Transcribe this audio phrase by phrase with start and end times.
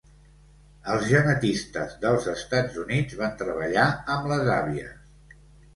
[0.93, 5.43] Els genetistes dels Estats Units van treballar amb les Àvies.